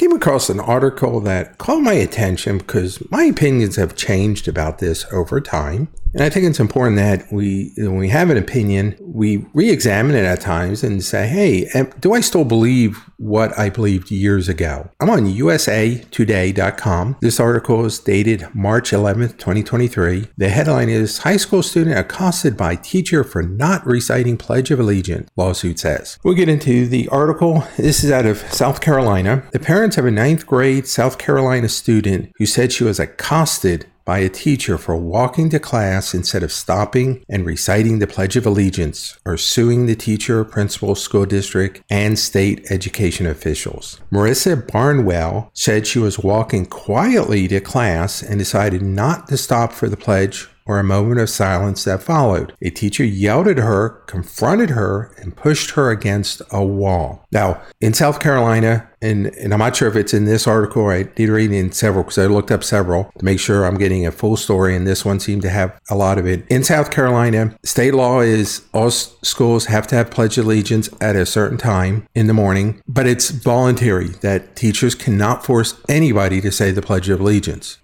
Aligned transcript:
Came 0.00 0.12
across 0.12 0.48
an 0.48 0.60
article 0.60 1.20
that 1.20 1.58
caught 1.58 1.82
my 1.82 1.92
attention 1.92 2.56
because 2.56 3.02
my 3.10 3.24
opinions 3.24 3.76
have 3.76 3.96
changed 3.96 4.48
about 4.48 4.78
this 4.78 5.04
over 5.12 5.42
time. 5.42 5.88
And 6.12 6.24
I 6.24 6.30
think 6.30 6.44
it's 6.46 6.58
important 6.58 6.96
that 6.96 7.30
we, 7.32 7.72
when 7.76 7.96
we 7.96 8.08
have 8.08 8.30
an 8.30 8.36
opinion, 8.36 8.96
we 9.00 9.46
re-examine 9.54 10.16
it 10.16 10.24
at 10.24 10.40
times 10.40 10.82
and 10.82 11.04
say, 11.04 11.28
"Hey, 11.28 11.70
do 12.00 12.14
I 12.14 12.20
still 12.20 12.44
believe 12.44 12.98
what 13.18 13.56
I 13.56 13.70
believed 13.70 14.10
years 14.10 14.48
ago?" 14.48 14.90
I'm 14.98 15.08
on 15.08 15.26
USAToday.com. 15.26 17.16
This 17.20 17.38
article 17.38 17.84
is 17.84 18.00
dated 18.00 18.48
March 18.52 18.90
11th, 18.90 19.36
2023. 19.36 20.26
The 20.36 20.48
headline 20.48 20.88
is 20.88 21.18
"High 21.18 21.36
School 21.36 21.62
Student 21.62 21.96
Accosted 21.96 22.56
by 22.56 22.74
Teacher 22.74 23.22
for 23.22 23.44
Not 23.44 23.86
Reciting 23.86 24.36
Pledge 24.36 24.72
of 24.72 24.80
Allegiance." 24.80 25.28
Lawsuit 25.36 25.78
says. 25.78 26.18
We'll 26.24 26.34
get 26.34 26.48
into 26.48 26.88
the 26.88 27.06
article. 27.08 27.62
This 27.76 28.02
is 28.02 28.10
out 28.10 28.26
of 28.26 28.42
South 28.50 28.80
Carolina. 28.80 29.44
The 29.52 29.60
parents 29.60 29.89
of 29.98 30.06
a 30.06 30.10
ninth 30.10 30.46
grade 30.46 30.86
South 30.86 31.18
Carolina 31.18 31.68
student 31.68 32.32
who 32.36 32.46
said 32.46 32.72
she 32.72 32.84
was 32.84 33.00
accosted 33.00 33.86
by 34.04 34.18
a 34.18 34.28
teacher 34.28 34.76
for 34.76 34.96
walking 34.96 35.48
to 35.50 35.60
class 35.60 36.14
instead 36.14 36.42
of 36.42 36.50
stopping 36.50 37.24
and 37.28 37.46
reciting 37.46 38.00
the 38.00 38.06
Pledge 38.06 38.36
of 38.36 38.44
Allegiance 38.44 39.16
or 39.24 39.36
suing 39.36 39.86
the 39.86 39.94
teacher, 39.94 40.44
principal, 40.44 40.94
school 40.96 41.26
district, 41.26 41.80
and 41.88 42.18
state 42.18 42.66
education 42.70 43.26
officials. 43.26 44.00
Marissa 44.10 44.66
Barnwell 44.66 45.50
said 45.54 45.86
she 45.86 46.00
was 46.00 46.18
walking 46.18 46.66
quietly 46.66 47.46
to 47.48 47.60
class 47.60 48.20
and 48.20 48.38
decided 48.38 48.82
not 48.82 49.28
to 49.28 49.36
stop 49.36 49.72
for 49.72 49.88
the 49.88 49.96
pledge 49.96 50.48
or 50.66 50.78
a 50.78 50.84
moment 50.84 51.20
of 51.20 51.30
silence 51.30 51.84
that 51.84 52.02
followed. 52.02 52.54
A 52.62 52.70
teacher 52.70 53.04
yelled 53.04 53.48
at 53.48 53.58
her, 53.58 53.90
confronted 54.06 54.70
her, 54.70 55.12
and 55.18 55.36
pushed 55.36 55.72
her 55.72 55.90
against 55.90 56.42
a 56.50 56.64
wall. 56.64 57.26
Now, 57.32 57.60
in 57.80 57.94
South 57.94 58.20
Carolina, 58.20 58.88
and, 59.02 59.26
and 59.28 59.52
I'm 59.52 59.58
not 59.58 59.76
sure 59.76 59.88
if 59.88 59.96
it's 59.96 60.12
in 60.12 60.26
this 60.26 60.46
article, 60.46 60.88
I 60.88 61.04
did 61.04 61.28
read 61.28 61.52
in 61.52 61.72
several 61.72 62.04
because 62.04 62.18
I 62.18 62.26
looked 62.26 62.50
up 62.50 62.62
several 62.62 63.10
to 63.18 63.24
make 63.24 63.40
sure 63.40 63.64
I'm 63.64 63.78
getting 63.78 64.06
a 64.06 64.12
full 64.12 64.36
story, 64.36 64.76
and 64.76 64.86
this 64.86 65.04
one 65.04 65.20
seemed 65.20 65.42
to 65.42 65.50
have 65.50 65.78
a 65.90 65.96
lot 65.96 66.18
of 66.18 66.26
it. 66.26 66.44
In 66.48 66.62
South 66.62 66.90
Carolina, 66.90 67.56
state 67.64 67.94
law 67.94 68.20
is 68.20 68.62
all 68.72 68.90
schools 68.90 69.66
have 69.66 69.86
to 69.88 69.94
have 69.94 70.10
Pledge 70.10 70.38
Allegiance 70.38 70.90
at 71.00 71.16
a 71.16 71.26
certain 71.26 71.58
time 71.58 72.06
in 72.14 72.26
the 72.26 72.34
morning, 72.34 72.82
but 72.86 73.06
it's 73.06 73.30
voluntary 73.30 74.08
that 74.20 74.54
teachers 74.56 74.94
cannot 74.94 75.44
force 75.44 75.80
anybody 75.88 76.40
to 76.40 76.52
say 76.52 76.70
the 76.70 76.82
Pledge 76.82 77.08
of 77.08 77.20
Allegiance 77.20 77.78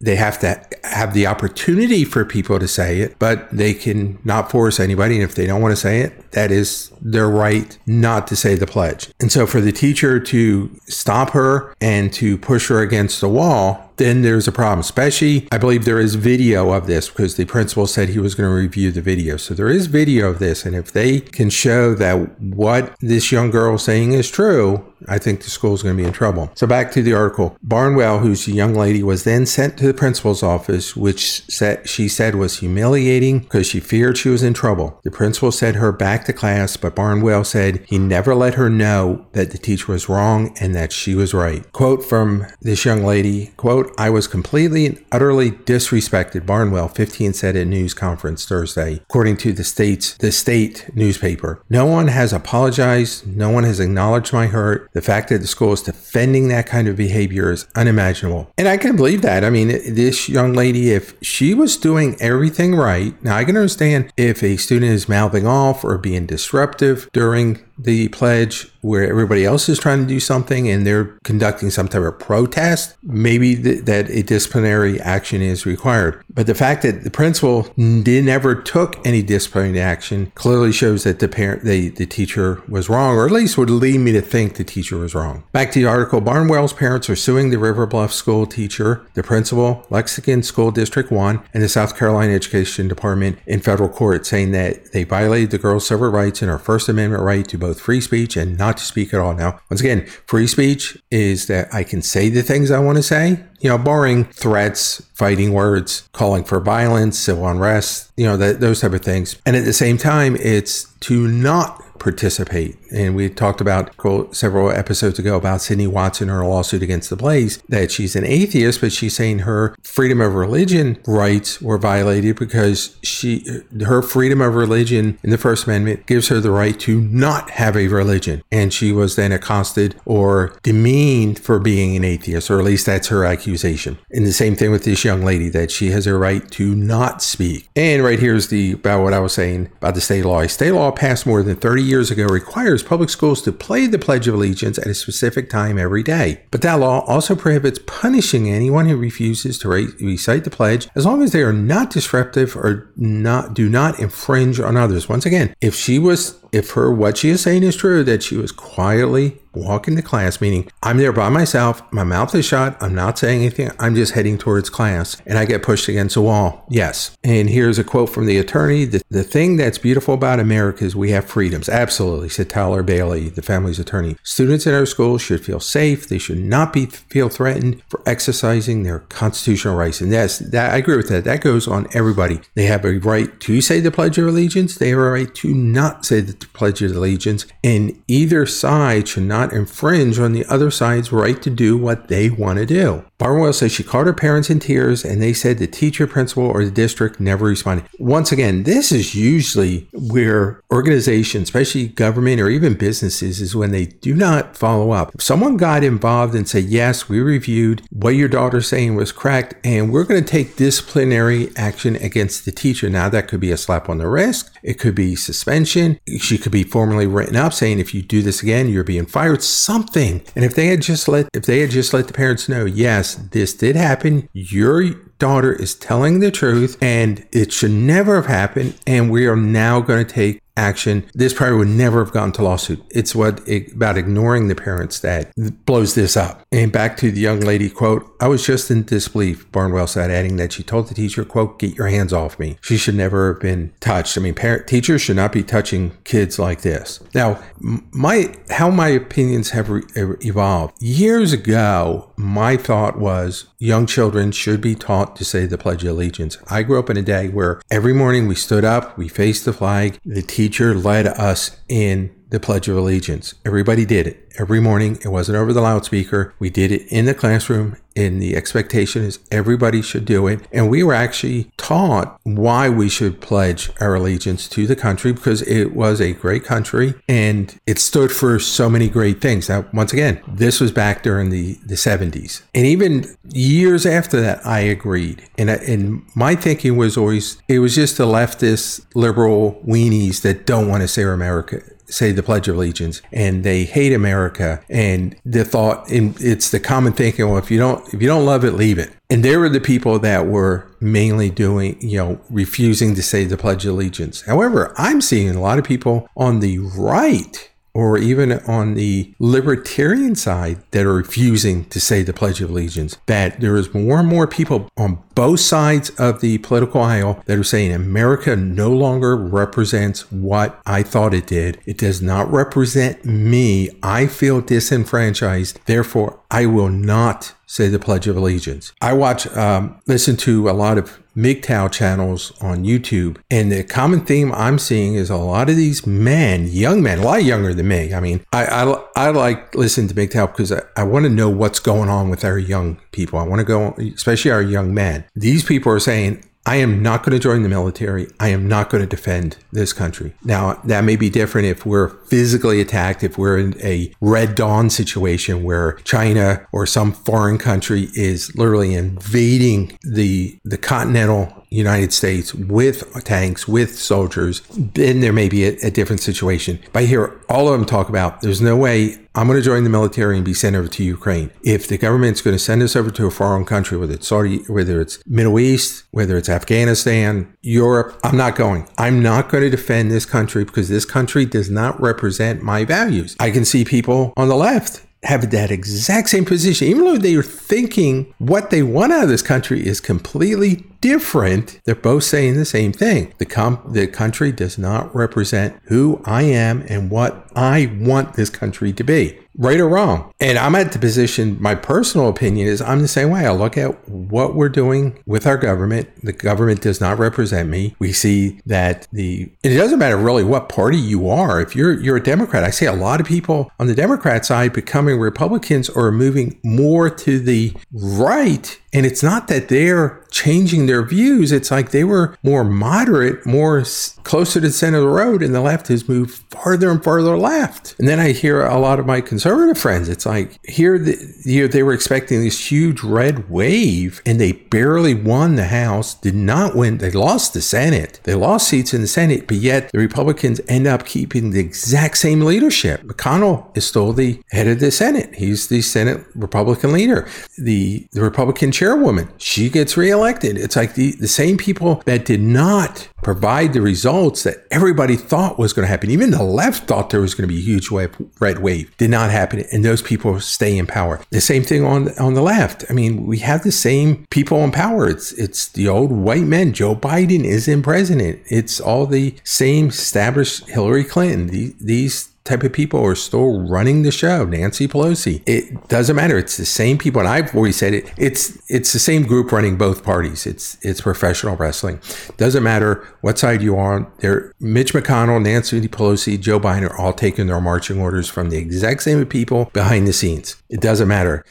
they 0.00 0.16
have 0.16 0.38
to 0.40 0.60
have 0.84 1.12
the 1.12 1.26
opportunity 1.26 2.04
for 2.04 2.24
people 2.24 2.58
to 2.58 2.66
say 2.66 3.00
it, 3.00 3.18
but 3.18 3.48
they 3.50 3.74
can 3.74 4.18
not 4.24 4.50
force 4.50 4.80
anybody. 4.80 5.16
And 5.16 5.24
if 5.24 5.34
they 5.34 5.46
don't 5.46 5.60
want 5.60 5.72
to 5.72 5.80
say 5.80 6.00
it, 6.00 6.32
that 6.32 6.50
is 6.50 6.90
their 7.02 7.28
right 7.28 7.78
not 7.86 8.26
to 8.28 8.36
say 8.36 8.54
the 8.54 8.66
pledge. 8.66 9.10
And 9.20 9.30
so 9.30 9.46
for 9.46 9.60
the 9.60 9.72
teacher 9.72 10.18
to 10.18 10.70
stop 10.86 11.30
her 11.30 11.74
and 11.80 12.12
to 12.14 12.38
push 12.38 12.68
her 12.68 12.80
against 12.80 13.20
the 13.20 13.28
wall, 13.28 13.89
then 14.00 14.22
there's 14.22 14.48
a 14.48 14.52
problem. 14.52 14.80
Especially, 14.80 15.46
I 15.52 15.58
believe 15.58 15.84
there 15.84 16.00
is 16.00 16.14
video 16.14 16.72
of 16.72 16.86
this 16.86 17.08
because 17.08 17.36
the 17.36 17.44
principal 17.44 17.86
said 17.86 18.08
he 18.08 18.18
was 18.18 18.34
going 18.34 18.48
to 18.48 18.54
review 18.54 18.90
the 18.90 19.02
video. 19.02 19.36
So 19.36 19.54
there 19.54 19.68
is 19.68 19.86
video 19.86 20.30
of 20.30 20.38
this. 20.38 20.64
And 20.64 20.74
if 20.74 20.90
they 20.90 21.20
can 21.20 21.50
show 21.50 21.94
that 21.94 22.40
what 22.40 22.96
this 23.00 23.30
young 23.30 23.50
girl 23.50 23.74
is 23.74 23.82
saying 23.82 24.12
is 24.12 24.30
true, 24.30 24.84
I 25.08 25.18
think 25.18 25.42
the 25.42 25.50
school 25.50 25.74
is 25.74 25.82
going 25.82 25.96
to 25.96 26.02
be 26.02 26.06
in 26.06 26.12
trouble. 26.12 26.50
So 26.54 26.66
back 26.66 26.92
to 26.92 27.02
the 27.02 27.12
article. 27.14 27.56
Barnwell, 27.62 28.18
who's 28.18 28.46
a 28.48 28.52
young 28.52 28.74
lady, 28.74 29.02
was 29.02 29.24
then 29.24 29.46
sent 29.46 29.78
to 29.78 29.86
the 29.86 29.94
principal's 29.94 30.42
office, 30.42 30.96
which 30.96 31.42
said, 31.50 31.88
she 31.88 32.08
said 32.08 32.34
was 32.34 32.58
humiliating 32.58 33.40
because 33.40 33.66
she 33.66 33.80
feared 33.80 34.18
she 34.18 34.28
was 34.28 34.42
in 34.42 34.54
trouble. 34.54 34.98
The 35.04 35.10
principal 35.10 35.52
sent 35.52 35.76
her 35.76 35.92
back 35.92 36.24
to 36.24 36.32
class, 36.32 36.76
but 36.76 36.94
Barnwell 36.94 37.44
said 37.44 37.84
he 37.86 37.98
never 37.98 38.34
let 38.34 38.54
her 38.54 38.70
know 38.70 39.26
that 39.32 39.50
the 39.50 39.58
teacher 39.58 39.92
was 39.92 40.08
wrong 40.08 40.54
and 40.60 40.74
that 40.74 40.92
she 40.92 41.14
was 41.14 41.34
right. 41.34 41.70
Quote 41.72 42.04
from 42.04 42.46
this 42.60 42.84
young 42.84 43.04
lady, 43.04 43.52
quote, 43.56 43.89
I 43.98 44.10
was 44.10 44.26
completely 44.26 44.86
and 44.86 45.04
utterly 45.12 45.50
disrespected, 45.50 46.46
Barnwell 46.46 46.88
15 46.88 47.32
said 47.32 47.56
at 47.56 47.62
a 47.62 47.64
news 47.64 47.94
conference 47.94 48.46
Thursday, 48.46 49.00
according 49.08 49.36
to 49.38 49.52
the 49.52 49.64
state's 49.64 50.16
the 50.18 50.32
state 50.32 50.88
newspaper. 50.94 51.62
No 51.68 51.86
one 51.86 52.08
has 52.08 52.32
apologized, 52.32 53.26
no 53.26 53.50
one 53.50 53.64
has 53.64 53.80
acknowledged 53.80 54.32
my 54.32 54.46
hurt. 54.46 54.90
The 54.92 55.02
fact 55.02 55.28
that 55.28 55.40
the 55.40 55.46
school 55.46 55.72
is 55.72 55.82
defending 55.82 56.48
that 56.48 56.66
kind 56.66 56.88
of 56.88 56.96
behavior 56.96 57.50
is 57.50 57.66
unimaginable. 57.74 58.52
And 58.58 58.68
I 58.68 58.76
can 58.76 58.96
believe 58.96 59.22
that. 59.22 59.44
I 59.44 59.50
mean, 59.50 59.68
this 59.68 60.28
young 60.28 60.52
lady, 60.52 60.90
if 60.90 61.14
she 61.22 61.54
was 61.54 61.76
doing 61.76 62.16
everything 62.20 62.74
right, 62.74 63.20
now 63.22 63.36
I 63.36 63.44
can 63.44 63.56
understand 63.56 64.12
if 64.16 64.42
a 64.42 64.56
student 64.56 64.92
is 64.92 65.08
mouthing 65.08 65.46
off 65.46 65.84
or 65.84 65.98
being 65.98 66.26
disruptive 66.26 67.08
during 67.12 67.64
the 67.82 68.08
pledge 68.08 68.70
where 68.82 69.08
everybody 69.08 69.44
else 69.44 69.68
is 69.68 69.78
trying 69.78 70.00
to 70.00 70.06
do 70.06 70.20
something 70.20 70.68
and 70.68 70.86
they're 70.86 71.18
conducting 71.24 71.70
some 71.70 71.88
type 71.88 72.02
of 72.02 72.18
protest, 72.18 72.96
maybe 73.02 73.56
th- 73.56 73.84
that 73.84 74.08
a 74.10 74.22
disciplinary 74.22 75.00
action 75.00 75.42
is 75.42 75.66
required. 75.66 76.22
But 76.32 76.46
the 76.46 76.54
fact 76.54 76.82
that 76.82 77.04
the 77.04 77.10
principal 77.10 77.62
did 77.76 78.24
never 78.24 78.54
took 78.54 79.04
any 79.06 79.22
disciplinary 79.22 79.80
action 79.80 80.32
clearly 80.34 80.72
shows 80.72 81.04
that 81.04 81.18
the 81.18 81.28
parent, 81.28 81.64
the, 81.64 81.90
the 81.90 82.06
teacher 82.06 82.62
was 82.68 82.88
wrong, 82.88 83.16
or 83.16 83.26
at 83.26 83.32
least 83.32 83.58
would 83.58 83.70
lead 83.70 83.98
me 83.98 84.12
to 84.12 84.22
think 84.22 84.54
the 84.54 84.64
teacher 84.64 84.96
was 84.96 85.14
wrong. 85.14 85.44
Back 85.52 85.72
to 85.72 85.80
the 85.80 85.88
article, 85.88 86.20
Barnwell's 86.20 86.72
parents 86.72 87.10
are 87.10 87.16
suing 87.16 87.50
the 87.50 87.58
River 87.58 87.86
Bluff 87.86 88.12
school 88.12 88.46
teacher, 88.46 89.06
the 89.14 89.22
principal, 89.22 89.86
Lexington 89.90 90.42
School 90.42 90.70
District 90.70 91.10
1, 91.10 91.42
and 91.52 91.62
the 91.62 91.68
South 91.68 91.96
Carolina 91.96 92.32
Education 92.32 92.88
Department 92.88 93.38
in 93.46 93.60
federal 93.60 93.88
court, 93.88 94.26
saying 94.26 94.52
that 94.52 94.92
they 94.92 95.04
violated 95.04 95.50
the 95.50 95.58
girl's 95.58 95.86
civil 95.86 96.08
rights 96.08 96.40
and 96.40 96.50
her 96.50 96.58
First 96.58 96.88
Amendment 96.88 97.22
right 97.22 97.46
to 97.48 97.58
both 97.58 97.69
free 97.78 98.00
speech 98.00 98.36
and 98.36 98.56
not 98.56 98.78
to 98.78 98.84
speak 98.84 99.12
at 99.12 99.20
all. 99.20 99.34
Now, 99.34 99.60
once 99.68 99.80
again, 99.80 100.06
free 100.26 100.46
speech 100.46 100.96
is 101.10 101.46
that 101.48 101.72
I 101.72 101.84
can 101.84 102.00
say 102.00 102.30
the 102.30 102.42
things 102.42 102.70
I 102.70 102.78
want 102.78 102.96
to 102.96 103.02
say, 103.02 103.44
you 103.60 103.68
know, 103.68 103.76
barring 103.76 104.24
threats, 104.24 105.06
fighting 105.12 105.52
words, 105.52 106.08
calling 106.12 106.44
for 106.44 106.60
violence, 106.60 107.18
civil 107.18 107.46
unrest, 107.46 108.10
you 108.16 108.24
know, 108.24 108.38
that, 108.38 108.60
those 108.60 108.80
type 108.80 108.94
of 108.94 109.02
things. 109.02 109.36
And 109.44 109.54
at 109.54 109.66
the 109.66 109.74
same 109.74 109.98
time, 109.98 110.36
it's 110.36 110.84
to 111.00 111.28
not 111.28 111.98
participate. 111.98 112.76
And 112.92 113.14
we 113.14 113.28
talked 113.28 113.60
about 113.60 113.94
several 114.34 114.70
episodes 114.70 115.18
ago 115.18 115.36
about 115.36 115.60
Sydney 115.60 115.86
Watson, 115.86 116.28
her 116.28 116.44
lawsuit 116.44 116.82
against 116.82 117.10
the 117.10 117.16
Blaze, 117.16 117.62
that 117.68 117.90
she's 117.90 118.16
an 118.16 118.24
atheist, 118.24 118.80
but 118.80 118.92
she's 118.92 119.16
saying 119.16 119.40
her 119.40 119.74
freedom 119.82 120.20
of 120.20 120.34
religion 120.34 120.98
rights 121.06 121.60
were 121.60 121.78
violated 121.78 122.36
because 122.36 122.96
she, 123.02 123.44
her 123.84 124.02
freedom 124.02 124.40
of 124.40 124.54
religion 124.54 125.18
in 125.22 125.30
the 125.30 125.38
First 125.38 125.66
Amendment 125.66 126.06
gives 126.06 126.28
her 126.28 126.40
the 126.40 126.50
right 126.50 126.78
to 126.80 127.00
not 127.00 127.50
have 127.50 127.76
a 127.76 127.88
religion. 127.88 128.42
And 128.50 128.72
she 128.72 128.92
was 128.92 129.16
then 129.16 129.32
accosted 129.32 130.00
or 130.04 130.58
demeaned 130.62 131.38
for 131.38 131.58
being 131.58 131.96
an 131.96 132.04
atheist, 132.04 132.50
or 132.50 132.58
at 132.58 132.64
least 132.64 132.86
that's 132.86 133.08
her 133.08 133.24
accusation. 133.24 133.98
And 134.10 134.26
the 134.26 134.32
same 134.32 134.56
thing 134.56 134.70
with 134.70 134.84
this 134.84 135.04
young 135.04 135.24
lady 135.24 135.48
that 135.50 135.70
she 135.70 135.90
has 135.90 136.06
a 136.06 136.14
right 136.14 136.48
to 136.52 136.74
not 136.74 137.22
speak. 137.22 137.68
And 137.76 138.02
right 138.02 138.18
here's 138.18 138.48
the 138.48 138.72
about 138.72 139.02
what 139.02 139.12
I 139.12 139.20
was 139.20 139.32
saying 139.32 139.70
about 139.78 139.94
the 139.94 140.00
state 140.00 140.24
law. 140.24 140.46
State 140.46 140.72
law 140.72 140.90
passed 140.90 141.26
more 141.26 141.42
than 141.42 141.56
30 141.56 141.82
years 141.82 142.10
ago 142.10 142.26
requires 142.26 142.79
public 142.82 143.10
schools 143.10 143.42
to 143.42 143.52
play 143.52 143.86
the 143.86 143.98
Pledge 143.98 144.28
of 144.28 144.34
Allegiance 144.34 144.78
at 144.78 144.86
a 144.86 144.94
specific 144.94 145.50
time 145.50 145.78
every 145.78 146.02
day. 146.02 146.42
But 146.50 146.62
that 146.62 146.80
law 146.80 147.04
also 147.06 147.34
prohibits 147.34 147.80
punishing 147.86 148.48
anyone 148.48 148.86
who 148.86 148.96
refuses 148.96 149.58
to 149.58 149.68
re- 149.68 149.88
recite 150.00 150.44
the 150.44 150.50
pledge 150.50 150.88
as 150.94 151.06
long 151.06 151.22
as 151.22 151.32
they 151.32 151.42
are 151.42 151.52
not 151.52 151.90
disruptive 151.90 152.56
or 152.56 152.90
not 152.96 153.54
do 153.54 153.68
not 153.68 153.98
infringe 153.98 154.60
on 154.60 154.76
others. 154.76 155.08
Once 155.08 155.26
again, 155.26 155.54
if 155.60 155.74
she 155.74 155.98
was 155.98 156.40
if 156.52 156.72
her 156.72 156.92
what 156.92 157.18
she 157.18 157.30
is 157.30 157.40
saying 157.40 157.62
is 157.62 157.76
true 157.76 158.04
that 158.04 158.22
she 158.22 158.36
was 158.36 158.52
quietly 158.52 159.40
walking 159.54 159.96
to 159.96 160.02
class, 160.02 160.40
meaning 160.40 160.70
I'm 160.82 160.98
there 160.98 161.12
by 161.12 161.28
myself, 161.28 161.82
my 161.92 162.04
mouth 162.04 162.34
is 162.34 162.44
shut, 162.44 162.80
I'm 162.80 162.94
not 162.94 163.18
saying 163.18 163.40
anything, 163.40 163.70
I'm 163.78 163.94
just 163.94 164.12
heading 164.12 164.38
towards 164.38 164.70
class, 164.70 165.20
and 165.26 165.38
I 165.38 165.44
get 165.44 165.62
pushed 165.62 165.88
against 165.88 166.16
a 166.16 166.20
wall. 166.20 166.64
Yes. 166.70 167.16
And 167.24 167.50
here's 167.50 167.78
a 167.78 167.84
quote 167.84 168.10
from 168.10 168.26
the 168.26 168.38
attorney 168.38 168.84
the, 168.84 169.02
the 169.10 169.24
thing 169.24 169.56
that's 169.56 169.78
beautiful 169.78 170.14
about 170.14 170.40
America 170.40 170.84
is 170.84 170.94
we 170.94 171.10
have 171.10 171.24
freedoms. 171.24 171.68
Absolutely, 171.68 172.28
said 172.28 172.50
Tyler 172.50 172.82
Bailey, 172.82 173.28
the 173.28 173.42
family's 173.42 173.78
attorney. 173.78 174.16
Students 174.22 174.66
in 174.66 174.74
our 174.74 174.86
schools 174.86 175.22
should 175.22 175.44
feel 175.44 175.60
safe, 175.60 176.08
they 176.08 176.18
should 176.18 176.38
not 176.38 176.72
be 176.72 176.86
feel 176.86 177.28
threatened 177.28 177.82
for 177.88 178.02
exercising 178.06 178.82
their 178.82 179.00
constitutional 179.00 179.76
rights. 179.76 180.00
And 180.00 180.12
yes, 180.12 180.38
that 180.38 180.72
I 180.72 180.76
agree 180.76 180.96
with 180.96 181.08
that. 181.08 181.24
That 181.24 181.40
goes 181.40 181.66
on 181.66 181.86
everybody. 181.92 182.40
They 182.54 182.66
have 182.66 182.84
a 182.84 182.98
right 182.98 183.40
to 183.40 183.60
say 183.60 183.80
the 183.80 183.90
Pledge 183.90 184.18
of 184.18 184.26
Allegiance, 184.26 184.76
they 184.76 184.90
have 184.90 184.98
a 184.98 185.10
right 185.10 185.34
to 185.36 185.54
not 185.54 186.04
say 186.04 186.20
the 186.20 186.32
Pledge 186.52 186.82
of 186.82 186.92
Allegiance, 186.92 187.46
and 187.62 188.02
either 188.08 188.46
side 188.46 189.08
should 189.08 189.24
not 189.24 189.52
infringe 189.52 190.18
on 190.18 190.32
the 190.32 190.46
other 190.46 190.70
side's 190.70 191.12
right 191.12 191.40
to 191.42 191.50
do 191.50 191.76
what 191.76 192.08
they 192.08 192.30
want 192.30 192.58
to 192.58 192.66
do. 192.66 193.04
Barnwell 193.20 193.52
says 193.52 193.70
she 193.70 193.84
called 193.84 194.06
her 194.06 194.14
parents 194.14 194.48
in 194.48 194.60
tears 194.60 195.04
and 195.04 195.20
they 195.20 195.34
said 195.34 195.58
the 195.58 195.66
teacher, 195.66 196.06
principal, 196.06 196.44
or 196.44 196.64
the 196.64 196.70
district 196.70 197.20
never 197.20 197.44
responded. 197.44 197.86
Once 197.98 198.32
again, 198.32 198.62
this 198.62 198.90
is 198.90 199.14
usually 199.14 199.86
where 199.92 200.62
organizations, 200.72 201.44
especially 201.44 201.88
government 201.88 202.40
or 202.40 202.48
even 202.48 202.72
businesses, 202.72 203.42
is 203.42 203.54
when 203.54 203.72
they 203.72 203.84
do 203.84 204.14
not 204.14 204.56
follow 204.56 204.92
up. 204.92 205.14
If 205.14 205.22
someone 205.22 205.58
got 205.58 205.84
involved 205.84 206.34
and 206.34 206.48
said, 206.48 206.64
Yes, 206.64 207.10
we 207.10 207.20
reviewed 207.20 207.82
what 207.90 208.10
your 208.10 208.28
daughter's 208.28 208.68
saying 208.68 208.94
was 208.94 209.12
correct, 209.12 209.54
and 209.64 209.92
we're 209.92 210.04
going 210.04 210.24
to 210.24 210.30
take 210.30 210.56
disciplinary 210.56 211.50
action 211.56 211.96
against 211.96 212.46
the 212.46 212.52
teacher. 212.52 212.88
Now, 212.88 213.10
that 213.10 213.28
could 213.28 213.40
be 213.40 213.52
a 213.52 213.58
slap 213.58 213.90
on 213.90 213.98
the 213.98 214.08
wrist, 214.08 214.50
it 214.62 214.78
could 214.78 214.94
be 214.94 215.14
suspension, 215.14 216.00
she 216.18 216.38
could 216.38 216.52
be 216.52 216.64
formally 216.64 217.06
written 217.06 217.36
up 217.36 217.52
saying, 217.52 217.80
If 217.80 217.94
you 217.94 218.00
do 218.00 218.22
this 218.22 218.42
again, 218.42 218.70
you're 218.70 218.82
being 218.82 219.04
fired, 219.04 219.42
something. 219.42 220.22
And 220.34 220.42
if 220.42 220.54
they 220.54 220.68
had 220.68 220.80
just 220.80 221.06
let 221.06 221.28
if 221.34 221.44
they 221.44 221.60
had 221.60 221.70
just 221.70 221.92
let 221.92 222.06
the 222.06 222.14
parents 222.14 222.48
know, 222.48 222.64
yes, 222.64 223.09
this 223.16 223.54
did 223.54 223.76
happen, 223.76 224.28
your 224.32 224.90
daughter 225.18 225.52
is 225.52 225.74
telling 225.74 226.20
the 226.20 226.30
truth 226.30 226.76
and 226.80 227.26
it 227.32 227.52
should 227.52 227.70
never 227.70 228.16
have 228.16 228.26
happened 228.26 228.76
and 228.86 229.10
we 229.10 229.26
are 229.26 229.36
now 229.36 229.80
going 229.80 230.04
to 230.04 230.12
take 230.12 230.40
action, 230.60 231.08
this 231.14 231.32
probably 231.32 231.56
would 231.56 231.68
never 231.68 232.04
have 232.04 232.12
gone 232.12 232.32
to 232.32 232.42
lawsuit. 232.42 232.84
It's 232.90 233.14
what 233.14 233.40
about 233.74 233.96
ignoring 233.96 234.48
the 234.48 234.54
parents 234.54 235.00
that 235.00 235.32
blows 235.64 235.94
this 235.94 236.16
up. 236.16 236.42
And 236.52 236.70
back 236.70 236.96
to 236.98 237.10
the 237.10 237.20
young 237.20 237.40
lady 237.40 237.70
quote, 237.70 238.14
I 238.20 238.28
was 238.28 238.44
just 238.44 238.70
in 238.70 238.84
disbelief, 238.84 239.50
Barnwell 239.50 239.86
said, 239.86 240.10
adding 240.10 240.36
that 240.36 240.52
she 240.52 240.62
told 240.62 240.88
the 240.88 240.94
teacher, 240.94 241.24
quote, 241.24 241.58
get 241.58 241.74
your 241.74 241.88
hands 241.88 242.12
off 242.12 242.38
me. 242.38 242.58
She 242.60 242.76
should 242.76 242.94
never 242.94 243.32
have 243.32 243.40
been 243.40 243.72
touched. 243.80 244.18
I 244.18 244.20
mean, 244.20 244.34
parent 244.34 244.66
teachers 244.66 245.00
should 245.00 245.16
not 245.16 245.32
be 245.32 245.42
touching 245.42 245.92
kids 246.04 246.38
like 246.38 246.60
this. 246.60 247.00
Now, 247.14 247.42
my 247.60 248.34
how 248.50 248.70
my 248.70 248.88
opinions 248.88 249.50
have 249.50 249.70
re- 249.70 249.82
evolved. 249.94 250.80
Years 250.82 251.32
ago, 251.32 252.12
my 252.16 252.56
thought 252.56 252.98
was 252.98 253.46
young 253.58 253.86
children 253.86 254.32
should 254.32 254.60
be 254.60 254.74
taught 254.74 255.16
to 255.16 255.24
say 255.24 255.46
the 255.46 255.58
Pledge 255.58 255.84
of 255.84 255.90
Allegiance. 255.90 256.36
I 256.48 256.62
grew 256.62 256.78
up 256.78 256.90
in 256.90 256.96
a 256.96 257.02
day 257.02 257.28
where 257.28 257.60
every 257.70 257.92
morning 257.92 258.26
we 258.26 258.34
stood 258.34 258.64
up, 258.64 258.98
we 258.98 259.08
faced 259.08 259.44
the 259.44 259.52
flag, 259.52 259.98
the 260.04 260.22
teacher 260.22 260.49
led 260.74 261.06
us 261.06 261.60
in 261.68 262.14
the 262.30 262.40
Pledge 262.40 262.68
of 262.68 262.76
Allegiance. 262.76 263.34
Everybody 263.44 263.84
did 263.84 264.06
it 264.06 264.30
every 264.38 264.60
morning. 264.60 264.98
It 265.02 265.08
wasn't 265.08 265.36
over 265.36 265.52
the 265.52 265.60
loudspeaker. 265.60 266.34
We 266.38 266.50
did 266.50 266.72
it 266.72 266.86
in 266.88 267.04
the 267.04 267.14
classroom, 267.14 267.76
and 267.96 268.22
the 268.22 268.36
expectation 268.36 269.04
is 269.04 269.18
everybody 269.30 269.82
should 269.82 270.04
do 270.04 270.26
it. 270.28 270.40
And 270.52 270.70
we 270.70 270.82
were 270.82 270.94
actually 270.94 271.50
taught 271.56 272.18
why 272.22 272.68
we 272.68 272.88
should 272.88 273.20
pledge 273.20 273.70
our 273.80 273.94
allegiance 273.94 274.48
to 274.50 274.66
the 274.66 274.76
country 274.76 275.12
because 275.12 275.42
it 275.42 275.74
was 275.74 276.00
a 276.00 276.12
great 276.12 276.44
country 276.44 276.94
and 277.08 277.58
it 277.66 277.78
stood 277.78 278.12
for 278.12 278.38
so 278.38 278.70
many 278.70 278.88
great 278.88 279.20
things. 279.20 279.48
Now, 279.48 279.66
once 279.72 279.92
again, 279.92 280.22
this 280.28 280.60
was 280.60 280.70
back 280.70 281.02
during 281.02 281.30
the, 281.30 281.54
the 281.66 281.74
70s. 281.74 282.42
And 282.54 282.64
even 282.64 283.04
years 283.32 283.84
after 283.84 284.20
that, 284.20 284.46
I 284.46 284.60
agreed. 284.60 285.28
And, 285.36 285.50
and 285.50 286.02
my 286.14 286.36
thinking 286.36 286.76
was 286.76 286.96
always 286.96 287.42
it 287.48 287.58
was 287.58 287.74
just 287.74 287.98
the 287.98 288.06
leftist 288.06 288.86
liberal 288.94 289.60
weenies 289.66 290.22
that 290.22 290.46
don't 290.46 290.68
want 290.68 290.82
to 290.82 290.88
say 290.88 291.02
America 291.02 291.60
say 291.90 292.12
the 292.12 292.22
Pledge 292.22 292.48
of 292.48 292.56
Allegiance 292.56 293.02
and 293.12 293.44
they 293.44 293.64
hate 293.64 293.92
America 293.92 294.62
and 294.68 295.16
the 295.24 295.44
thought 295.44 295.88
and 295.90 296.16
it's 296.20 296.50
the 296.50 296.60
common 296.60 296.92
thinking 296.92 297.28
well 297.28 297.38
if 297.38 297.50
you 297.50 297.58
don't 297.58 297.86
if 297.92 298.00
you 298.00 298.08
don't 298.08 298.26
love 298.26 298.44
it 298.44 298.52
leave 298.52 298.78
it. 298.78 298.90
And 299.08 299.24
they 299.24 299.36
were 299.36 299.48
the 299.48 299.60
people 299.60 299.98
that 299.98 300.26
were 300.26 300.66
mainly 300.80 301.30
doing 301.30 301.80
you 301.80 301.98
know 301.98 302.20
refusing 302.30 302.94
to 302.94 303.02
say 303.02 303.24
the 303.24 303.36
Pledge 303.36 303.64
of 303.66 303.74
Allegiance. 303.74 304.22
However 304.22 304.72
I'm 304.76 305.00
seeing 305.00 305.30
a 305.30 305.40
lot 305.40 305.58
of 305.58 305.64
people 305.64 306.08
on 306.16 306.40
the 306.40 306.58
right 306.58 307.49
or 307.80 307.96
even 307.96 308.32
on 308.46 308.74
the 308.74 309.10
libertarian 309.18 310.14
side 310.14 310.58
that 310.70 310.84
are 310.84 310.92
refusing 310.92 311.64
to 311.64 311.80
say 311.80 312.02
the 312.02 312.12
Pledge 312.12 312.42
of 312.42 312.50
Allegiance, 312.50 312.98
that 313.06 313.40
there 313.40 313.56
is 313.56 313.72
more 313.72 314.00
and 314.00 314.06
more 314.06 314.26
people 314.26 314.68
on 314.76 315.02
both 315.14 315.40
sides 315.40 315.88
of 315.98 316.20
the 316.20 316.36
political 316.38 316.82
aisle 316.82 317.22
that 317.24 317.38
are 317.38 317.42
saying 317.42 317.72
America 317.72 318.36
no 318.36 318.70
longer 318.70 319.16
represents 319.16 320.12
what 320.12 320.60
I 320.66 320.82
thought 320.82 321.14
it 321.14 321.26
did. 321.26 321.58
It 321.64 321.78
does 321.78 322.02
not 322.02 322.30
represent 322.30 323.02
me. 323.06 323.70
I 323.82 324.06
feel 324.08 324.42
disenfranchised. 324.42 325.60
Therefore, 325.64 326.20
I 326.30 326.44
will 326.44 326.68
not 326.68 327.32
say 327.46 327.68
the 327.68 327.78
Pledge 327.78 328.06
of 328.06 328.16
Allegiance. 328.16 328.74
I 328.82 328.92
watch, 328.92 329.26
um, 329.34 329.80
listen 329.86 330.18
to 330.18 330.50
a 330.50 330.52
lot 330.52 330.76
of 330.76 330.99
MGTOW 331.16 331.72
channels 331.72 332.32
on 332.40 332.64
YouTube, 332.64 333.18
and 333.30 333.50
the 333.50 333.64
common 333.64 334.04
theme 334.04 334.32
I'm 334.32 334.58
seeing 334.58 334.94
is 334.94 335.10
a 335.10 335.16
lot 335.16 335.50
of 335.50 335.56
these 335.56 335.86
men, 335.86 336.46
young 336.46 336.82
men, 336.82 337.00
a 337.00 337.02
lot 337.02 337.24
younger 337.24 337.52
than 337.52 337.68
me. 337.68 337.92
I 337.92 338.00
mean, 338.00 338.24
I 338.32 338.44
I, 338.46 338.84
I 338.96 339.10
like 339.10 339.54
listening 339.54 339.88
to 339.88 339.94
MGTOW 339.94 340.32
because 340.32 340.52
I, 340.52 340.62
I 340.76 340.84
want 340.84 341.04
to 341.04 341.10
know 341.10 341.28
what's 341.28 341.60
going 341.60 341.88
on 341.88 342.10
with 342.10 342.24
our 342.24 342.38
young 342.38 342.78
people. 342.92 343.18
I 343.18 343.24
want 343.24 343.40
to 343.40 343.44
go, 343.44 343.74
especially 343.94 344.30
our 344.30 344.42
young 344.42 344.72
men. 344.72 345.04
These 345.14 345.44
people 345.44 345.72
are 345.72 345.80
saying, 345.80 346.24
I 346.46 346.56
am 346.56 346.82
not 346.82 347.02
going 347.02 347.12
to 347.12 347.22
join 347.22 347.42
the 347.42 347.48
military. 347.48 348.08
I 348.18 348.28
am 348.28 348.48
not 348.48 348.70
going 348.70 348.82
to 348.82 348.88
defend 348.88 349.36
this 349.52 349.72
country. 349.72 350.14
Now, 350.24 350.60
that 350.64 350.84
may 350.84 350.96
be 350.96 351.10
different 351.10 351.46
if 351.46 351.66
we're 351.66 351.90
physically 352.06 352.60
attacked, 352.60 353.04
if 353.04 353.18
we're 353.18 353.38
in 353.38 353.60
a 353.62 353.92
Red 354.00 354.34
Dawn 354.34 354.70
situation 354.70 355.42
where 355.42 355.74
China 355.84 356.46
or 356.52 356.66
some 356.66 356.92
foreign 356.92 357.38
country 357.38 357.88
is 357.94 358.34
literally 358.36 358.74
invading 358.74 359.78
the, 359.82 360.38
the 360.44 360.58
continental 360.58 361.39
United 361.50 361.92
States 361.92 362.32
with 362.32 362.84
tanks, 363.04 363.48
with 363.48 363.76
soldiers, 363.76 364.40
then 364.50 365.00
there 365.00 365.12
may 365.12 365.28
be 365.28 365.44
a, 365.44 365.56
a, 365.64 365.70
different 365.70 366.00
situation. 366.00 366.60
But 366.72 366.84
I 366.84 366.86
hear 366.86 367.20
all 367.28 367.48
of 367.48 367.58
them 367.58 367.66
talk 367.66 367.88
about 367.88 368.20
there's 368.20 368.40
no 368.40 368.56
way 368.56 368.96
I'm 369.16 369.26
going 369.26 369.38
to 369.38 369.44
join 369.44 369.64
the 369.64 369.70
military 369.70 370.14
and 370.16 370.24
be 370.24 370.32
sent 370.32 370.54
over 370.54 370.68
to 370.68 370.84
Ukraine. 370.84 371.32
If 371.42 371.66
the 371.66 371.76
government's 371.76 372.20
going 372.20 372.36
to 372.36 372.42
send 372.42 372.62
us 372.62 372.76
over 372.76 372.92
to 372.92 373.06
a 373.06 373.10
foreign 373.10 373.44
country, 373.44 373.76
whether 373.76 373.94
it's 373.94 374.06
Saudi, 374.06 374.38
whether 374.44 374.80
it's 374.80 375.02
Middle 375.06 375.40
East, 375.40 375.84
whether 375.90 376.16
it's 376.16 376.28
Afghanistan, 376.28 377.34
Europe, 377.42 377.98
I'm 378.04 378.16
not 378.16 378.36
going. 378.36 378.68
I'm 378.78 379.02
not 379.02 379.28
going 379.28 379.42
to 379.42 379.50
defend 379.50 379.90
this 379.90 380.06
country 380.06 380.44
because 380.44 380.68
this 380.68 380.84
country 380.84 381.24
does 381.24 381.50
not 381.50 381.80
represent 381.80 382.42
my 382.42 382.64
values. 382.64 383.16
I 383.18 383.32
can 383.32 383.44
see 383.44 383.64
people 383.64 384.12
on 384.16 384.28
the 384.28 384.36
left 384.36 384.86
have 385.02 385.30
that 385.30 385.50
exact 385.50 386.10
same 386.10 386.24
position, 386.24 386.68
even 386.68 386.84
though 386.84 386.98
they 386.98 387.14
are 387.14 387.22
thinking 387.22 388.12
what 388.18 388.50
they 388.50 388.62
want 388.62 388.92
out 388.92 389.04
of 389.04 389.08
this 389.08 389.22
country 389.22 389.66
is 389.66 389.80
completely 389.80 390.56
different. 390.80 391.60
They're 391.64 391.74
both 391.74 392.04
saying 392.04 392.36
the 392.36 392.44
same 392.44 392.72
thing. 392.72 393.12
The 393.18 393.26
com- 393.26 393.62
the 393.68 393.86
country 393.86 394.32
does 394.32 394.58
not 394.58 394.94
represent 394.94 395.60
who 395.64 396.00
I 396.04 396.22
am 396.22 396.64
and 396.68 396.90
what 396.90 397.28
I 397.34 397.72
want 397.80 398.14
this 398.14 398.30
country 398.30 398.72
to 398.72 398.84
be 398.84 399.18
right 399.40 399.58
or 399.58 399.68
wrong. 399.68 400.12
And 400.20 400.38
I'm 400.38 400.54
at 400.54 400.72
the 400.72 400.78
position, 400.78 401.40
my 401.40 401.54
personal 401.54 402.08
opinion 402.08 402.46
is 402.46 402.60
I'm 402.60 402.80
the 402.80 402.88
same 402.88 403.10
way. 403.10 403.26
I 403.26 403.32
look 403.32 403.56
at 403.56 403.88
what 403.88 404.34
we're 404.34 404.48
doing 404.48 405.02
with 405.06 405.26
our 405.26 405.36
government. 405.36 405.88
The 406.02 406.12
government 406.12 406.60
does 406.60 406.80
not 406.80 406.98
represent 406.98 407.48
me. 407.48 407.74
We 407.78 407.92
see 407.92 408.40
that 408.46 408.86
the, 408.92 409.32
it 409.42 409.56
doesn't 409.56 409.78
matter 409.78 409.96
really 409.96 410.24
what 410.24 410.48
party 410.48 410.78
you 410.78 411.08
are. 411.08 411.40
If 411.40 411.56
you're, 411.56 411.80
you're 411.80 411.96
a 411.96 412.02
Democrat, 412.02 412.44
I 412.44 412.50
see 412.50 412.66
a 412.66 412.72
lot 412.72 413.00
of 413.00 413.06
people 413.06 413.50
on 413.58 413.66
the 413.66 413.74
Democrat 413.74 414.26
side 414.26 414.52
becoming 414.52 414.98
Republicans 414.98 415.68
or 415.68 415.90
moving 415.90 416.38
more 416.44 416.90
to 416.90 417.18
the 417.18 417.54
right 417.72 418.60
and 418.72 418.86
it's 418.86 419.02
not 419.02 419.28
that 419.28 419.48
they're 419.48 420.00
changing 420.10 420.66
their 420.66 420.82
views. 420.82 421.32
It's 421.32 421.50
like 421.50 421.70
they 421.70 421.84
were 421.84 422.16
more 422.22 422.44
moderate, 422.44 423.24
more 423.24 423.64
closer 424.02 424.40
to 424.40 424.48
the 424.48 424.52
center 424.52 424.78
of 424.78 424.84
the 424.84 424.90
road, 424.90 425.22
and 425.22 425.34
the 425.34 425.40
left 425.40 425.68
has 425.68 425.88
moved 425.88 426.22
farther 426.30 426.70
and 426.70 426.82
farther 426.82 427.16
left. 427.16 427.76
And 427.78 427.88
then 427.88 428.00
I 428.00 428.12
hear 428.12 428.44
a 428.44 428.58
lot 428.58 428.78
of 428.78 428.86
my 428.86 429.00
conservative 429.00 429.58
friends. 429.58 429.88
It's 429.88 430.06
like 430.06 430.38
here, 430.44 430.78
the, 430.78 430.96
know, 431.26 431.46
they 431.46 431.62
were 431.62 431.72
expecting 431.72 432.22
this 432.22 432.50
huge 432.50 432.82
red 432.82 433.30
wave, 433.30 434.02
and 434.04 434.20
they 434.20 434.32
barely 434.32 434.94
won 434.94 435.36
the 435.36 435.46
House. 435.46 435.94
Did 435.94 436.14
not 436.14 436.54
win. 436.54 436.78
They 436.78 436.90
lost 436.90 437.34
the 437.34 437.40
Senate. 437.40 438.00
They 438.04 438.14
lost 438.14 438.48
seats 438.48 438.74
in 438.74 438.80
the 438.80 438.86
Senate, 438.86 439.26
but 439.26 439.38
yet 439.38 439.70
the 439.72 439.78
Republicans 439.78 440.40
end 440.48 440.66
up 440.66 440.86
keeping 440.86 441.30
the 441.30 441.40
exact 441.40 441.98
same 441.98 442.20
leadership. 442.20 442.82
McConnell 442.82 443.56
is 443.56 443.66
still 443.66 443.92
the 443.92 444.22
head 444.30 444.46
of 444.46 444.60
the 444.60 444.70
Senate. 444.70 445.14
He's 445.14 445.48
the 445.48 445.62
Senate 445.62 446.04
Republican 446.14 446.72
leader. 446.72 447.08
The 447.38 447.88
the 447.92 448.02
Republican 448.02 448.52
chairwoman. 448.60 449.08
She 449.16 449.48
gets 449.48 449.78
reelected. 449.78 450.36
It's 450.36 450.54
like 450.54 450.74
the, 450.74 450.92
the 450.92 451.08
same 451.08 451.38
people 451.38 451.82
that 451.86 452.04
did 452.04 452.20
not 452.20 452.90
provide 453.02 453.54
the 453.54 453.62
results 453.62 454.24
that 454.24 454.44
everybody 454.50 454.96
thought 454.96 455.38
was 455.38 455.54
going 455.54 455.64
to 455.64 455.70
happen. 455.70 455.90
Even 455.90 456.10
the 456.10 456.22
left 456.22 456.68
thought 456.68 456.90
there 456.90 457.00
was 457.00 457.14
going 457.14 457.26
to 457.26 457.34
be 457.34 457.40
a 457.40 457.42
huge 457.42 457.70
wave, 457.70 457.96
red 458.18 458.40
wave. 458.40 458.76
Did 458.76 458.90
not 458.90 459.10
happen. 459.10 459.46
And 459.50 459.64
those 459.64 459.80
people 459.80 460.20
stay 460.20 460.58
in 460.58 460.66
power. 460.66 461.00
The 461.08 461.22
same 461.22 461.42
thing 461.42 461.64
on, 461.64 461.98
on 461.98 462.12
the 462.12 462.20
left. 462.20 462.66
I 462.68 462.74
mean, 462.74 463.06
we 463.06 463.20
have 463.20 463.44
the 463.44 463.50
same 463.50 464.06
people 464.10 464.44
in 464.44 464.52
power. 464.52 464.90
It's, 464.90 465.12
it's 465.12 465.48
the 465.48 465.66
old 465.66 465.90
white 465.90 466.24
men. 466.24 466.52
Joe 466.52 466.76
Biden 466.76 467.24
is 467.24 467.48
in 467.48 467.62
president. 467.62 468.20
It's 468.26 468.60
all 468.60 468.84
the 468.84 469.14
same 469.24 469.68
established 469.68 470.46
Hillary 470.50 470.84
Clinton. 470.84 471.28
These, 471.28 471.54
these 471.54 472.09
type 472.30 472.42
of 472.42 472.52
people 472.52 472.84
are 472.84 472.94
still 472.94 473.40
running 473.46 473.82
the 473.82 473.90
show. 473.90 474.24
Nancy 474.24 474.66
Pelosi. 474.68 475.22
It 475.26 475.68
doesn't 475.68 475.96
matter. 475.96 476.16
It's 476.16 476.36
the 476.36 476.46
same 476.46 476.78
people, 476.78 477.00
and 477.00 477.08
I've 477.08 477.34
always 477.34 477.56
said 477.56 477.74
it. 477.74 477.92
It's 477.96 478.38
it's 478.48 478.72
the 478.72 478.78
same 478.78 479.02
group 479.02 479.32
running 479.32 479.56
both 479.56 479.82
parties. 479.84 480.26
It's 480.26 480.56
it's 480.62 480.80
professional 480.80 481.36
wrestling. 481.36 481.80
Doesn't 482.16 482.42
matter 482.42 482.86
what 483.00 483.18
side 483.18 483.42
you 483.42 483.56
are. 483.56 483.90
There, 483.98 484.32
Mitch 484.40 484.72
McConnell, 484.72 485.22
Nancy 485.22 485.60
Pelosi, 485.68 486.18
Joe 486.18 486.40
Biden 486.40 486.70
are 486.70 486.76
all 486.76 486.92
taking 486.92 487.26
their 487.26 487.40
marching 487.40 487.80
orders 487.80 488.08
from 488.08 488.30
the 488.30 488.38
exact 488.38 488.82
same 488.82 489.04
people 489.06 489.50
behind 489.52 489.86
the 489.86 489.92
scenes. 489.92 490.36
It 490.48 490.60
doesn't 490.60 490.88
matter 490.88 491.24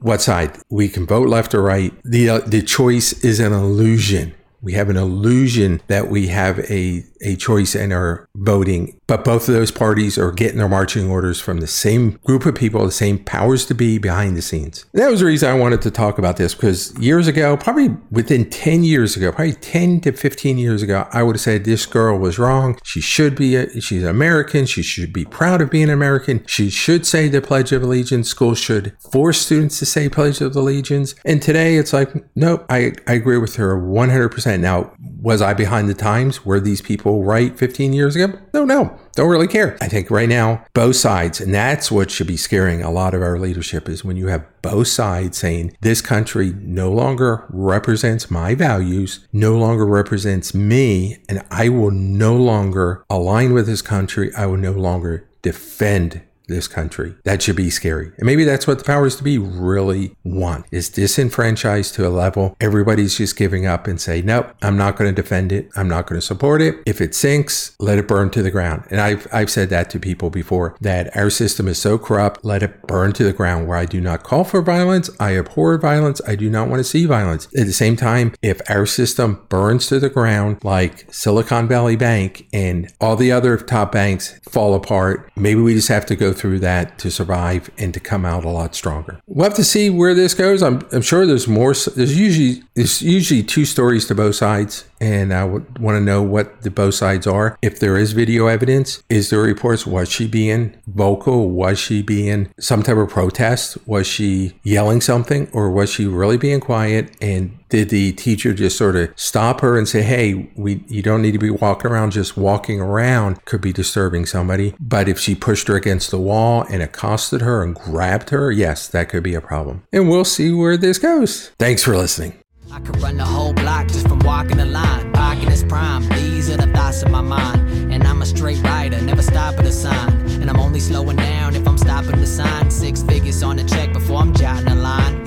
what 0.00 0.20
side. 0.20 0.58
We 0.68 0.88
can 0.88 1.06
vote 1.06 1.28
left 1.28 1.54
or 1.54 1.62
right. 1.62 1.92
The 2.04 2.28
uh, 2.28 2.38
the 2.40 2.62
choice 2.62 3.12
is 3.24 3.40
an 3.40 3.52
illusion. 3.52 4.34
We 4.62 4.74
have 4.74 4.88
an 4.90 4.96
illusion 4.96 5.82
that 5.88 6.08
we 6.08 6.28
have 6.28 6.60
a, 6.70 7.04
a 7.22 7.36
choice 7.36 7.74
in 7.74 7.92
our 7.92 8.28
voting, 8.34 8.98
but 9.06 9.24
both 9.24 9.48
of 9.48 9.54
those 9.54 9.70
parties 9.70 10.18
are 10.18 10.32
getting 10.32 10.58
their 10.58 10.68
marching 10.68 11.08
orders 11.08 11.40
from 11.40 11.60
the 11.60 11.66
same 11.66 12.18
group 12.24 12.46
of 12.46 12.54
people, 12.54 12.84
the 12.84 12.92
same 12.92 13.18
powers 13.18 13.64
to 13.66 13.74
be 13.74 13.98
behind 13.98 14.36
the 14.36 14.42
scenes. 14.42 14.84
And 14.92 15.02
that 15.02 15.10
was 15.10 15.20
the 15.20 15.26
reason 15.26 15.48
I 15.50 15.54
wanted 15.54 15.82
to 15.82 15.90
talk 15.90 16.18
about 16.18 16.36
this 16.36 16.54
because 16.54 16.96
years 16.98 17.28
ago, 17.28 17.56
probably 17.56 17.96
within 18.10 18.48
10 18.50 18.84
years 18.84 19.16
ago, 19.16 19.30
probably 19.32 19.54
10 19.54 20.00
to 20.02 20.12
15 20.12 20.58
years 20.58 20.82
ago, 20.82 21.06
I 21.12 21.22
would 21.22 21.36
have 21.36 21.40
said 21.40 21.64
this 21.64 21.86
girl 21.86 22.18
was 22.18 22.38
wrong. 22.38 22.78
She 22.84 23.00
should 23.00 23.36
be, 23.36 23.56
a, 23.56 23.80
she's 23.80 24.04
American. 24.04 24.66
She 24.66 24.82
should 24.82 25.12
be 25.12 25.24
proud 25.24 25.60
of 25.60 25.70
being 25.70 25.90
American. 25.90 26.44
She 26.46 26.70
should 26.70 27.06
say 27.06 27.28
the 27.28 27.40
Pledge 27.40 27.72
of 27.72 27.82
Allegiance. 27.82 28.28
Schools 28.28 28.58
should 28.58 28.96
force 29.12 29.40
students 29.40 29.78
to 29.78 29.86
say 29.86 30.08
Pledge 30.08 30.40
of 30.40 30.56
Allegiance. 30.56 31.14
And 31.24 31.40
today 31.40 31.76
it's 31.76 31.92
like, 31.92 32.10
nope, 32.34 32.64
I, 32.68 32.92
I 33.06 33.14
agree 33.14 33.38
with 33.38 33.56
her 33.56 33.76
100%. 33.76 34.60
Now, 34.60 34.92
was 35.20 35.40
I 35.40 35.54
behind 35.54 35.88
the 35.88 35.94
times? 35.94 36.44
Were 36.44 36.60
these 36.60 36.82
people 36.82 37.11
right 37.20 37.58
15 37.58 37.92
years 37.92 38.16
ago? 38.16 38.38
No, 38.54 38.64
no. 38.64 38.98
Don't 39.14 39.28
really 39.28 39.48
care. 39.48 39.76
I 39.80 39.88
think 39.88 40.10
right 40.10 40.28
now, 40.28 40.64
both 40.72 40.96
sides, 40.96 41.40
and 41.40 41.52
that's 41.52 41.90
what 41.90 42.10
should 42.10 42.26
be 42.26 42.36
scaring 42.36 42.82
a 42.82 42.90
lot 42.90 43.12
of 43.12 43.22
our 43.22 43.38
leadership 43.38 43.88
is 43.88 44.04
when 44.04 44.16
you 44.16 44.28
have 44.28 44.46
both 44.62 44.88
sides 44.88 45.36
saying 45.36 45.76
this 45.80 46.00
country 46.00 46.54
no 46.56 46.90
longer 46.90 47.44
represents 47.50 48.30
my 48.30 48.54
values, 48.54 49.26
no 49.32 49.56
longer 49.56 49.84
represents 49.84 50.54
me, 50.54 51.18
and 51.28 51.44
I 51.50 51.68
will 51.68 51.90
no 51.90 52.36
longer 52.36 53.04
align 53.10 53.52
with 53.52 53.66
this 53.66 53.82
country. 53.82 54.32
I 54.34 54.46
will 54.46 54.56
no 54.56 54.72
longer 54.72 55.28
defend 55.42 56.22
this 56.52 56.68
country. 56.68 57.14
That 57.24 57.42
should 57.42 57.56
be 57.56 57.70
scary. 57.70 58.12
And 58.18 58.26
maybe 58.26 58.44
that's 58.44 58.66
what 58.66 58.78
the 58.78 58.84
powers 58.84 59.16
to 59.16 59.24
be 59.24 59.38
really 59.38 60.14
want 60.24 60.66
is 60.70 60.88
disenfranchised 60.88 61.94
to 61.94 62.06
a 62.06 62.10
level 62.10 62.56
everybody's 62.60 63.16
just 63.16 63.36
giving 63.36 63.66
up 63.66 63.86
and 63.86 64.00
say, 64.00 64.22
nope, 64.22 64.54
I'm 64.62 64.76
not 64.76 64.96
going 64.96 65.12
to 65.12 65.22
defend 65.22 65.52
it. 65.52 65.70
I'm 65.76 65.88
not 65.88 66.06
going 66.06 66.20
to 66.20 66.26
support 66.26 66.62
it. 66.62 66.76
If 66.86 67.00
it 67.00 67.14
sinks, 67.14 67.74
let 67.78 67.98
it 67.98 68.08
burn 68.08 68.30
to 68.30 68.42
the 68.42 68.50
ground. 68.50 68.84
And 68.90 69.00
I've, 69.00 69.26
I've 69.32 69.50
said 69.50 69.70
that 69.70 69.90
to 69.90 69.98
people 69.98 70.30
before 70.30 70.76
that 70.80 71.14
our 71.16 71.30
system 71.30 71.68
is 71.68 71.78
so 71.78 71.98
corrupt, 71.98 72.44
let 72.44 72.62
it 72.62 72.86
burn 72.86 73.12
to 73.14 73.24
the 73.24 73.32
ground 73.32 73.66
where 73.66 73.78
I 73.78 73.86
do 73.86 74.00
not 74.00 74.22
call 74.22 74.44
for 74.44 74.62
violence. 74.62 75.10
I 75.18 75.36
abhor 75.36 75.78
violence. 75.78 76.20
I 76.26 76.36
do 76.36 76.50
not 76.50 76.68
want 76.68 76.80
to 76.80 76.84
see 76.84 77.06
violence. 77.06 77.46
At 77.56 77.66
the 77.66 77.72
same 77.72 77.96
time, 77.96 78.34
if 78.42 78.60
our 78.68 78.86
system 78.86 79.44
burns 79.48 79.86
to 79.88 79.98
the 79.98 80.10
ground 80.10 80.58
like 80.62 81.12
Silicon 81.12 81.68
Valley 81.68 81.96
Bank 81.96 82.46
and 82.52 82.92
all 83.00 83.16
the 83.16 83.32
other 83.32 83.56
top 83.56 83.92
banks 83.92 84.38
fall 84.50 84.74
apart, 84.74 85.30
maybe 85.36 85.60
we 85.60 85.74
just 85.74 85.88
have 85.88 86.06
to 86.06 86.16
go 86.16 86.32
through 86.32 86.41
that 86.50 86.98
to 86.98 87.10
survive 87.10 87.70
and 87.78 87.92
to 87.94 88.00
come 88.00 88.24
out 88.24 88.44
a 88.44 88.48
lot 88.48 88.74
stronger. 88.74 89.20
We'll 89.26 89.48
have 89.48 89.56
to 89.56 89.64
see 89.64 89.90
where 89.90 90.14
this 90.14 90.34
goes. 90.34 90.62
I'm, 90.62 90.86
I'm 90.92 91.02
sure 91.02 91.26
there's 91.26 91.48
more. 91.48 91.74
There's 91.74 92.18
usually 92.18 92.62
there's 92.74 93.02
usually 93.02 93.42
two 93.42 93.64
stories 93.64 94.06
to 94.06 94.14
both 94.14 94.34
sides, 94.34 94.84
and 95.00 95.32
I 95.32 95.44
would 95.44 95.78
want 95.78 95.96
to 95.96 96.00
know 96.00 96.22
what 96.22 96.62
the 96.62 96.70
both 96.70 96.94
sides 96.94 97.26
are. 97.26 97.58
If 97.62 97.80
there 97.80 97.96
is 97.96 98.12
video 98.12 98.46
evidence, 98.46 99.02
is 99.08 99.30
there 99.30 99.40
reports? 99.40 99.86
Was 99.86 100.10
she 100.10 100.26
being 100.26 100.76
vocal? 100.86 101.50
Was 101.50 101.78
she 101.78 102.02
being 102.02 102.52
some 102.58 102.82
type 102.82 102.96
of 102.96 103.08
protest? 103.08 103.76
Was 103.86 104.06
she 104.06 104.58
yelling 104.62 105.00
something, 105.00 105.48
or 105.52 105.70
was 105.70 105.90
she 105.90 106.06
really 106.06 106.36
being 106.36 106.60
quiet 106.60 107.14
and 107.20 107.58
did 107.72 107.88
the 107.88 108.12
teacher 108.12 108.52
just 108.52 108.76
sort 108.76 108.96
of 108.96 109.08
stop 109.16 109.62
her 109.62 109.78
and 109.78 109.88
say, 109.88 110.02
"Hey, 110.02 110.50
we 110.56 110.84
you 110.88 111.00
don't 111.00 111.22
need 111.22 111.32
to 111.32 111.38
be 111.38 111.48
walking 111.48 111.90
around. 111.90 112.12
Just 112.12 112.36
walking 112.36 112.82
around 112.82 113.42
could 113.46 113.62
be 113.62 113.72
disturbing 113.72 114.26
somebody." 114.26 114.74
But 114.78 115.08
if 115.08 115.18
she 115.18 115.34
pushed 115.34 115.68
her 115.68 115.76
against 115.76 116.10
the 116.10 116.18
wall 116.18 116.66
and 116.70 116.82
accosted 116.82 117.40
her 117.40 117.62
and 117.62 117.74
grabbed 117.74 118.28
her, 118.28 118.52
yes, 118.52 118.86
that 118.88 119.08
could 119.08 119.22
be 119.22 119.34
a 119.34 119.40
problem. 119.40 119.84
And 119.90 120.10
we'll 120.10 120.26
see 120.26 120.52
where 120.52 120.76
this 120.76 120.98
goes. 120.98 121.50
Thanks 121.58 121.82
for 121.82 121.96
listening. 121.96 122.34
I 122.70 122.78
could 122.80 123.00
run 123.00 123.16
the 123.16 123.24
whole 123.24 123.54
block 123.54 123.88
just 123.88 124.06
from 124.06 124.18
walking 124.20 124.58
the 124.58 124.66
line. 124.66 125.12
Is 125.48 125.64
prime. 125.64 126.08
These 126.10 126.50
are 126.50 126.56
the 126.56 126.68
thoughts 126.68 127.02
my 127.08 127.20
mind. 127.20 127.92
And 127.92 128.04
I'm 128.04 128.22
a 128.22 128.26
straight 128.26 128.62
rider, 128.62 129.00
never 129.00 129.22
sign. 129.22 130.12
And 130.40 130.48
I'm 130.48 130.60
only 130.60 130.78
slowing 130.78 131.16
down 131.16 131.56
if 131.56 131.66
I'm 131.66 131.76
stopping 131.76 132.24
sign. 132.26 132.70
Six 132.70 133.02
figures 133.02 133.42
on 133.42 133.58
check 133.66 133.92
before 133.92 134.18
I'm 134.18 134.32
jotting 134.34 134.68
a 134.68 134.74
line. 134.74 135.21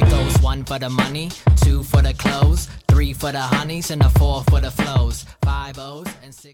For 0.65 0.79
the 0.79 0.89
money, 0.89 1.29
two 1.57 1.84
for 1.84 2.01
the 2.01 2.13
clothes, 2.13 2.67
three 2.88 3.13
for 3.13 3.31
the 3.31 3.39
honeys, 3.39 3.91
and 3.91 4.01
a 4.01 4.10
four 4.10 4.43
for 4.50 4.60
the 4.60 4.72
flows. 4.72 5.25
Five 5.43 5.77
O's 5.77 6.07
and 6.24 6.34
six. 6.34 6.53